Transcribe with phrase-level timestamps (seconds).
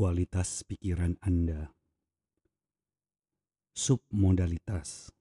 [0.00, 1.76] kualitas pikiran Anda.
[3.76, 5.12] Submodalitas.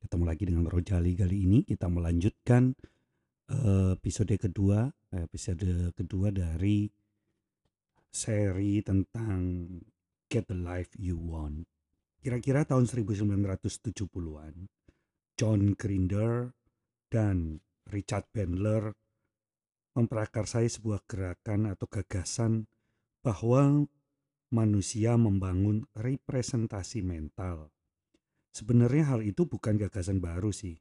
[0.00, 2.72] Ketemu lagi dengan Rojali kali ini kita melanjutkan
[3.52, 6.88] uh, episode kedua, episode kedua dari
[8.08, 9.68] seri tentang
[10.32, 11.68] Get the Life You Want.
[12.24, 14.64] Kira-kira tahun 1970-an,
[15.36, 16.56] John Grinder
[17.12, 17.60] dan
[17.92, 18.96] Richard Bandler
[19.92, 22.64] memprakarsai sebuah gerakan atau gagasan
[23.24, 23.88] bahwa
[24.52, 27.72] manusia membangun representasi mental.
[28.52, 30.78] Sebenarnya hal itu bukan gagasan baru sih.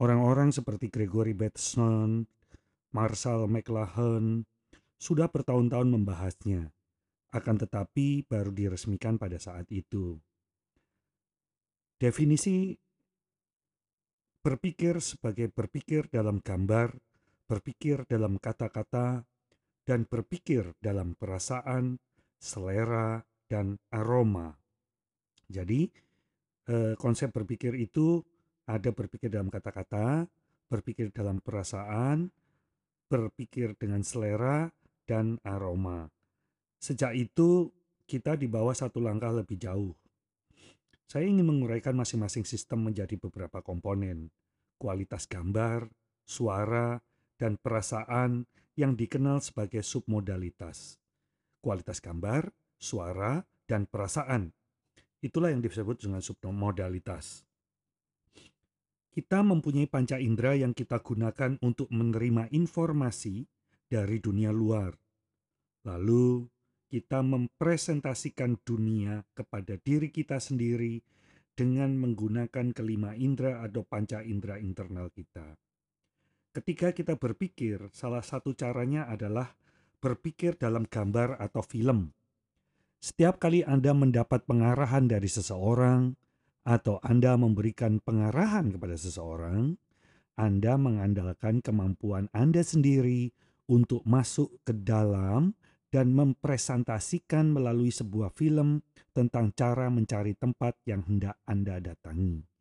[0.00, 2.26] Orang-orang seperti Gregory Bateson,
[2.90, 4.48] Marshall McLuhan
[4.96, 6.72] sudah bertahun-tahun membahasnya.
[7.30, 10.16] Akan tetapi baru diresmikan pada saat itu.
[12.00, 12.72] Definisi
[14.40, 16.96] berpikir sebagai berpikir dalam gambar,
[17.44, 19.28] berpikir dalam kata-kata,
[19.88, 21.96] dan berpikir dalam perasaan,
[22.36, 24.52] selera, dan aroma.
[25.48, 25.88] Jadi,
[26.68, 28.20] eh, konsep berpikir itu
[28.68, 30.28] ada berpikir dalam kata-kata,
[30.68, 32.28] berpikir dalam perasaan,
[33.08, 34.68] berpikir dengan selera,
[35.08, 36.04] dan aroma.
[36.76, 37.72] Sejak itu,
[38.04, 39.96] kita di bawah satu langkah lebih jauh.
[41.08, 44.28] Saya ingin menguraikan masing-masing sistem menjadi beberapa komponen,
[44.76, 45.88] kualitas gambar,
[46.28, 47.00] suara,
[47.40, 48.44] dan perasaan
[48.78, 51.02] yang dikenal sebagai submodalitas.
[51.58, 54.54] Kualitas gambar, suara, dan perasaan.
[55.18, 57.42] Itulah yang disebut dengan submodalitas.
[59.10, 63.42] Kita mempunyai panca indera yang kita gunakan untuk menerima informasi
[63.90, 64.94] dari dunia luar.
[65.82, 66.46] Lalu
[66.86, 71.02] kita mempresentasikan dunia kepada diri kita sendiri
[71.58, 75.58] dengan menggunakan kelima indera atau panca indera internal kita.
[76.58, 79.54] Ketika kita berpikir, salah satu caranya adalah
[80.02, 82.10] berpikir dalam gambar atau film.
[82.98, 86.18] Setiap kali Anda mendapat pengarahan dari seseorang,
[86.66, 89.78] atau Anda memberikan pengarahan kepada seseorang,
[90.34, 93.30] Anda mengandalkan kemampuan Anda sendiri
[93.70, 95.54] untuk masuk ke dalam
[95.94, 98.82] dan mempresentasikan melalui sebuah film
[99.14, 102.57] tentang cara mencari tempat yang hendak Anda datangi.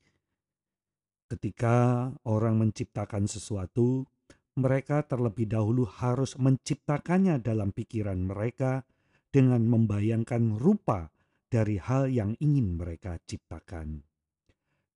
[1.27, 4.07] Ketika orang menciptakan sesuatu,
[4.55, 8.87] mereka terlebih dahulu harus menciptakannya dalam pikiran mereka
[9.27, 11.11] dengan membayangkan rupa
[11.51, 14.07] dari hal yang ingin mereka ciptakan.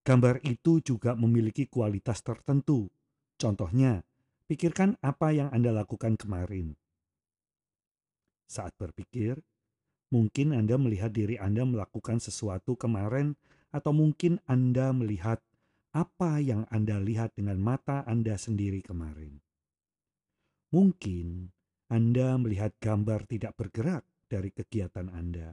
[0.02, 2.88] Gambar itu juga memiliki kualitas tertentu.
[3.36, 4.02] Contohnya,
[4.48, 6.80] pikirkan apa yang Anda lakukan kemarin.
[8.48, 9.38] Saat berpikir,
[10.10, 13.36] mungkin Anda melihat diri Anda melakukan sesuatu kemarin,
[13.72, 15.44] atau mungkin Anda melihat
[15.92, 19.44] apa yang Anda lihat dengan mata Anda sendiri kemarin.
[20.72, 21.52] Mungkin
[21.92, 25.52] Anda melihat gambar tidak bergerak dari kegiatan Anda,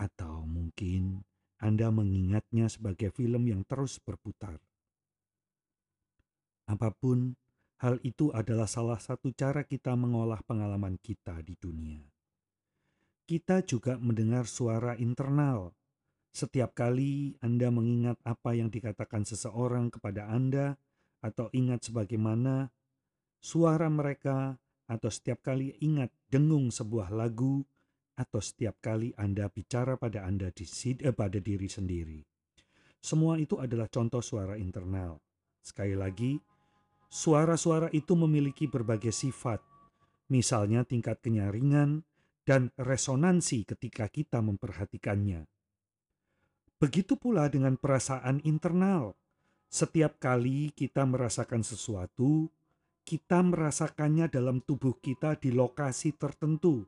[0.00, 1.20] atau mungkin
[1.60, 4.56] Anda mengingatnya sebagai film yang terus berputar.
[6.64, 7.36] Apa pun,
[7.84, 12.00] hal itu adalah salah satu cara kita mengolah pengalaman kita di dunia.
[13.28, 15.76] Kita juga mendengar suara internal
[16.32, 20.80] setiap kali Anda mengingat apa yang dikatakan seseorang kepada Anda,
[21.20, 22.72] atau ingat sebagaimana
[23.38, 24.56] suara mereka,
[24.88, 27.60] atau setiap kali ingat dengung sebuah lagu,
[28.16, 32.20] atau setiap kali Anda bicara pada Anda di, eh, pada diri sendiri.
[33.02, 35.20] Semua itu adalah contoh suara internal.
[35.60, 36.38] Sekali lagi,
[37.12, 39.60] suara-suara itu memiliki berbagai sifat,
[40.32, 42.08] misalnya tingkat kenyaringan
[42.42, 45.44] dan resonansi ketika kita memperhatikannya.
[46.82, 49.14] Begitu pula dengan perasaan internal.
[49.70, 52.50] Setiap kali kita merasakan sesuatu,
[53.06, 56.82] kita merasakannya dalam tubuh kita di lokasi tertentu.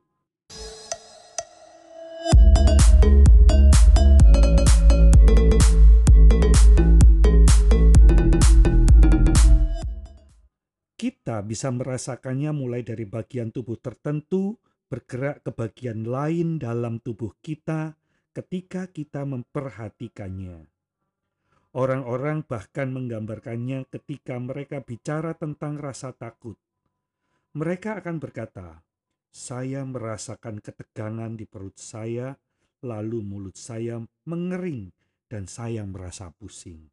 [10.99, 14.59] Kita bisa merasakannya mulai dari bagian tubuh tertentu
[14.91, 17.95] bergerak ke bagian lain dalam tubuh kita
[18.35, 20.67] ketika kita memperhatikannya.
[21.71, 26.59] Orang-orang bahkan menggambarkannya ketika mereka bicara tentang rasa takut.
[27.55, 28.83] Mereka akan berkata,
[29.31, 32.35] "Saya merasakan ketegangan di perut saya,
[32.83, 34.91] lalu mulut saya mengering,
[35.31, 36.91] dan saya merasa pusing."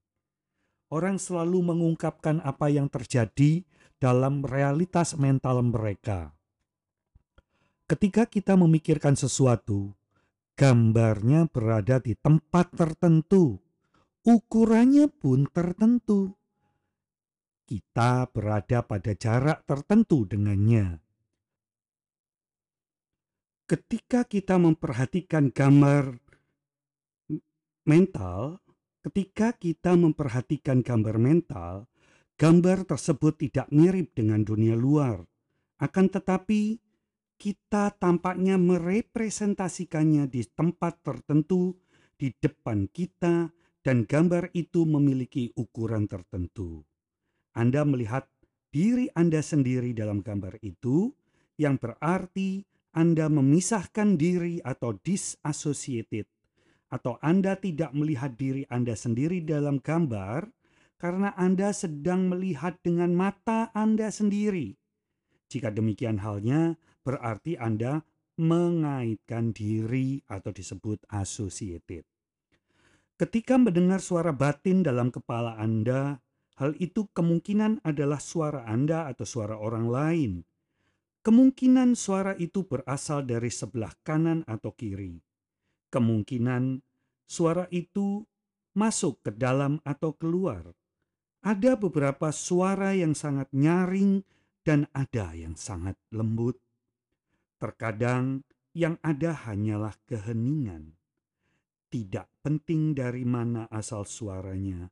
[0.95, 3.67] Orang selalu mengungkapkan apa yang terjadi
[3.99, 6.35] dalam realitas mental mereka.
[7.91, 9.95] Ketika kita memikirkan sesuatu,
[10.55, 13.61] gambarnya berada di tempat tertentu,
[14.27, 16.35] ukurannya pun tertentu.
[17.65, 21.03] Kita berada pada jarak tertentu dengannya.
[23.73, 26.21] ketika kita memperhatikan gambar
[27.89, 28.61] mental,
[29.01, 31.89] ketika kita memperhatikan gambar mental,
[32.37, 35.25] gambar tersebut tidak mirip dengan dunia luar.
[35.81, 36.82] Akan tetapi,
[37.43, 41.75] kita tampaknya merepresentasikannya di tempat tertentu
[42.15, 43.51] di depan kita
[43.83, 46.87] dan gambar itu memiliki ukuran tertentu.
[47.59, 48.31] Anda melihat
[48.71, 51.11] diri Anda sendiri dalam gambar itu
[51.59, 52.63] yang berarti
[52.95, 56.31] Anda memisahkan diri atau disassociated
[56.95, 60.47] atau Anda tidak melihat diri Anda sendiri dalam gambar
[60.95, 64.79] karena Anda sedang melihat dengan mata Anda sendiri.
[65.51, 68.03] Jika demikian halnya, berarti Anda
[68.41, 72.07] mengaitkan diri atau disebut associated.
[73.21, 76.19] Ketika mendengar suara batin dalam kepala Anda,
[76.59, 80.33] hal itu kemungkinan adalah suara Anda atau suara orang lain.
[81.23, 85.23] Kemungkinan suara itu berasal dari sebelah kanan atau kiri.
[85.95, 86.83] Kemungkinan
[87.31, 88.27] suara itu
[88.75, 90.75] masuk ke dalam atau keluar.
[91.47, 94.27] Ada beberapa suara yang sangat nyaring
[94.67, 96.59] dan ada yang sangat lembut.
[97.63, 98.43] Terkadang
[98.75, 100.99] yang ada hanyalah keheningan.
[101.95, 104.91] Tidak penting dari mana asal suaranya,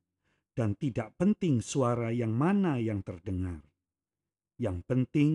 [0.55, 3.59] dan tidak penting suara yang mana yang terdengar.
[4.55, 5.29] Yang penting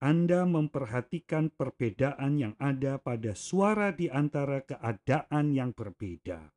[0.00, 6.56] Anda memperhatikan perbedaan yang ada pada suara di antara keadaan yang berbeda.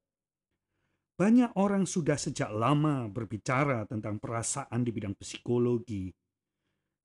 [1.20, 6.08] Banyak orang sudah sejak lama berbicara tentang perasaan di bidang psikologi.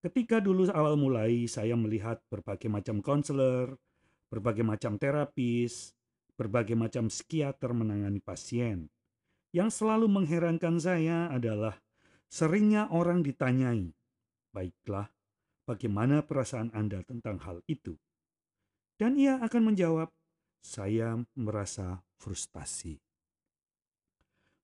[0.00, 3.76] Ketika dulu awal mulai saya melihat berbagai macam konselor,
[4.32, 5.92] berbagai macam terapis,
[6.40, 8.88] berbagai macam psikiater menangani pasien.
[9.52, 11.76] Yang selalu mengherankan saya adalah
[12.32, 13.92] seringnya orang ditanyai,
[14.56, 15.12] "Baiklah,
[15.68, 18.00] bagaimana perasaan Anda tentang hal itu?"
[18.96, 20.08] Dan ia akan menjawab,
[20.64, 22.96] "Saya merasa frustasi."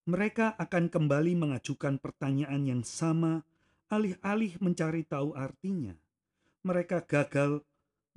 [0.06, 3.42] mereka akan kembali mengajukan pertanyaan yang sama,
[3.92, 5.94] alih-alih mencari tahu artinya.
[6.66, 7.62] Mereka gagal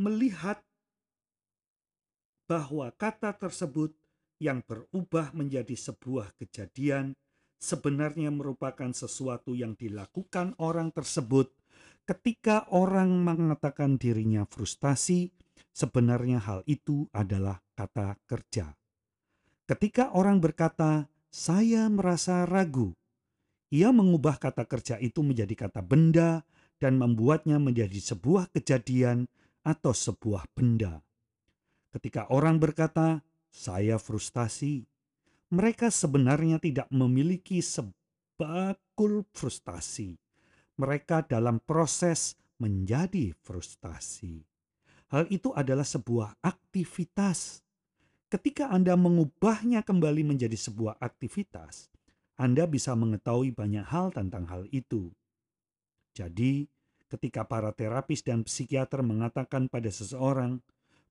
[0.02, 0.62] melihat
[2.50, 3.94] bahwa kata tersebut
[4.42, 7.14] yang berubah menjadi sebuah kejadian
[7.60, 11.52] sebenarnya merupakan sesuatu yang dilakukan orang tersebut
[12.10, 15.30] ketika orang mengatakan dirinya frustasi,
[15.70, 18.74] sebenarnya hal itu adalah kata kerja.
[19.70, 22.98] Ketika orang berkata, saya merasa ragu.
[23.70, 26.42] Ia mengubah kata kerja itu menjadi kata benda
[26.82, 29.30] dan membuatnya menjadi sebuah kejadian
[29.62, 31.06] atau sebuah benda.
[31.94, 33.22] Ketika orang berkata,
[33.54, 34.86] "Saya frustasi,"
[35.54, 40.18] mereka sebenarnya tidak memiliki sebakul frustasi.
[40.80, 44.42] Mereka dalam proses menjadi frustasi.
[45.10, 47.66] Hal itu adalah sebuah aktivitas
[48.30, 51.90] Ketika Anda mengubahnya kembali menjadi sebuah aktivitas,
[52.40, 55.12] Anda bisa mengetahui banyak hal tentang hal itu.
[56.16, 56.72] Jadi,
[57.12, 60.64] ketika para terapis dan psikiater mengatakan pada seseorang,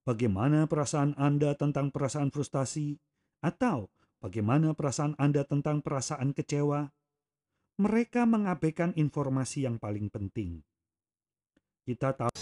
[0.08, 2.96] "Bagaimana perasaan Anda tentang perasaan frustasi?"
[3.44, 3.92] atau
[4.24, 6.88] "Bagaimana perasaan Anda tentang perasaan kecewa?"
[7.76, 10.64] mereka mengabaikan informasi yang paling penting.
[11.84, 12.32] Kita tahu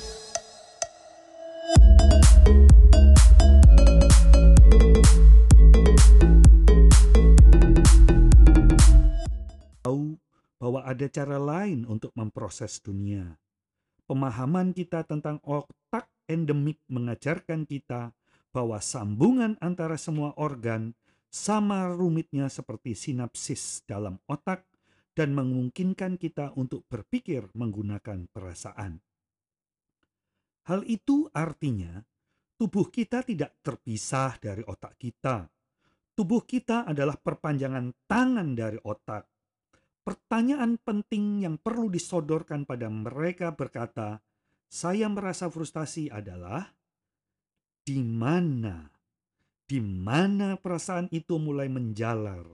[10.57, 13.37] bahwa ada cara lain untuk memproses dunia.
[14.07, 18.15] Pemahaman kita tentang otak endemik mengajarkan kita
[18.55, 20.97] bahwa sambungan antara semua organ
[21.29, 24.65] sama rumitnya seperti sinapsis dalam otak
[25.13, 29.01] dan memungkinkan kita untuk berpikir menggunakan perasaan.
[30.67, 32.01] Hal itu artinya
[32.57, 35.47] tubuh kita tidak terpisah dari otak kita.
[36.17, 39.36] Tubuh kita adalah perpanjangan tangan dari otak
[40.07, 44.23] Pertanyaan penting yang perlu disodorkan pada mereka berkata,
[44.71, 46.63] "Saya merasa frustasi adalah
[47.83, 48.87] di mana?
[49.67, 52.47] Di mana perasaan itu mulai menjalar?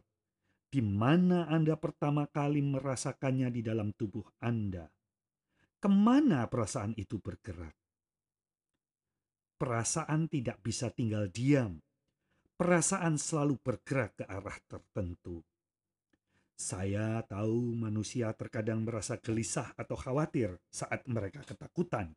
[0.72, 4.88] Di mana Anda pertama kali merasakannya di dalam tubuh Anda?
[5.76, 7.76] Ke mana perasaan itu bergerak?
[9.60, 11.84] Perasaan tidak bisa tinggal diam.
[12.56, 15.44] Perasaan selalu bergerak ke arah tertentu
[16.62, 22.14] saya tahu manusia terkadang merasa gelisah atau khawatir saat mereka ketakutan.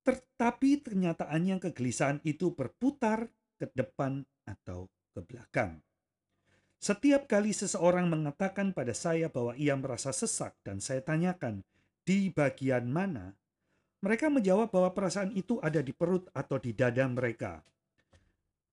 [0.00, 3.28] Tetapi kenyataannya kegelisahan itu berputar
[3.60, 5.84] ke depan atau ke belakang.
[6.80, 11.60] Setiap kali seseorang mengatakan pada saya bahwa ia merasa sesak dan saya tanyakan,
[12.08, 13.36] di bagian mana?
[14.00, 17.60] Mereka menjawab bahwa perasaan itu ada di perut atau di dada mereka.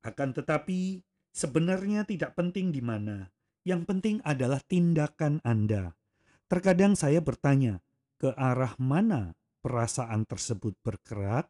[0.06, 1.04] Akan tetapi,
[1.36, 3.35] sebenarnya tidak penting di mana.
[3.65, 5.98] Yang penting adalah tindakan Anda.
[6.45, 7.81] Terkadang saya bertanya,
[8.22, 9.34] ke arah mana
[9.65, 11.50] perasaan tersebut bergerak?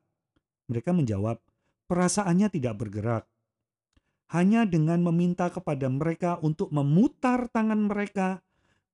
[0.72, 1.44] Mereka menjawab,
[1.92, 3.28] perasaannya tidak bergerak.
[4.32, 8.40] Hanya dengan meminta kepada mereka untuk memutar tangan mereka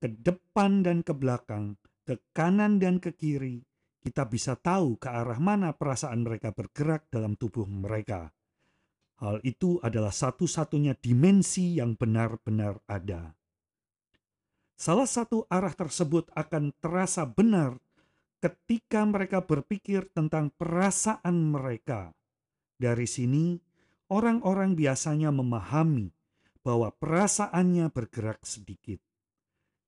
[0.02, 3.62] ke depan dan ke belakang, ke kanan dan ke kiri,
[4.02, 8.34] kita bisa tahu ke arah mana perasaan mereka bergerak dalam tubuh mereka.
[9.22, 13.38] Hal itu adalah satu-satunya dimensi yang benar-benar ada.
[14.74, 17.78] Salah satu arah tersebut akan terasa benar
[18.42, 22.18] ketika mereka berpikir tentang perasaan mereka.
[22.82, 23.62] Dari sini,
[24.10, 26.10] orang-orang biasanya memahami
[26.66, 28.98] bahwa perasaannya bergerak sedikit.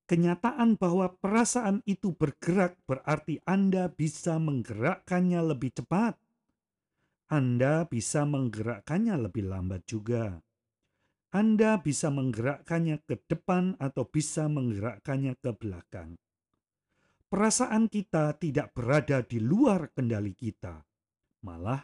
[0.05, 6.21] Kenyataan bahwa perasaan itu bergerak berarti Anda bisa menggerakkannya lebih cepat.
[7.33, 10.37] Anda bisa menggerakkannya lebih lambat juga.
[11.33, 16.13] Anda bisa menggerakkannya ke depan atau bisa menggerakkannya ke belakang.
[17.33, 20.85] Perasaan kita tidak berada di luar kendali kita.
[21.41, 21.81] Malah,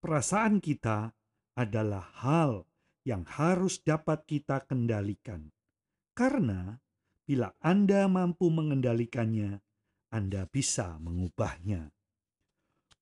[0.00, 1.12] perasaan kita
[1.52, 2.64] adalah hal
[3.04, 5.52] yang harus dapat kita kendalikan.
[6.16, 6.80] Karena
[7.28, 9.60] Bila Anda mampu mengendalikannya,
[10.08, 11.92] Anda bisa mengubahnya.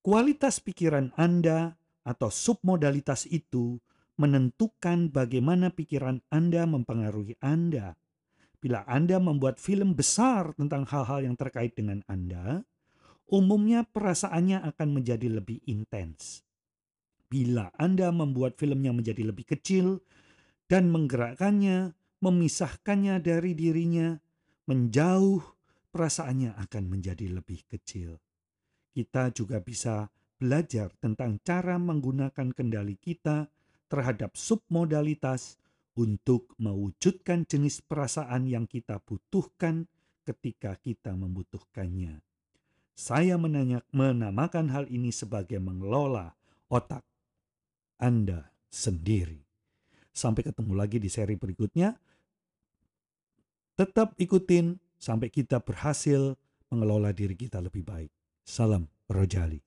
[0.07, 1.75] Kualitas pikiran Anda
[2.07, 3.83] atau submodalitas itu
[4.15, 7.99] menentukan bagaimana pikiran Anda mempengaruhi Anda.
[8.63, 12.63] Bila Anda membuat film besar tentang hal-hal yang terkait dengan Anda,
[13.27, 16.47] umumnya perasaannya akan menjadi lebih intens.
[17.27, 20.07] Bila Anda membuat filmnya menjadi lebih kecil
[20.71, 24.15] dan menggerakkannya memisahkannya dari dirinya,
[24.71, 25.43] menjauh,
[25.91, 28.23] perasaannya akan menjadi lebih kecil.
[28.97, 30.09] Kita juga bisa
[30.41, 33.45] belajar tentang cara menggunakan kendali kita
[33.93, 35.61] terhadap submodalitas
[36.01, 39.85] untuk mewujudkan jenis perasaan yang kita butuhkan
[40.25, 42.25] ketika kita membutuhkannya.
[42.97, 46.33] Saya menanya, menamakan hal ini sebagai mengelola
[46.73, 47.05] otak
[48.01, 49.45] Anda sendiri.
[50.17, 51.93] Sampai ketemu lagi di seri berikutnya.
[53.77, 56.33] Tetap ikutin sampai kita berhasil
[56.73, 58.09] mengelola diri kita lebih baik.
[58.49, 59.66] Salam Rojali.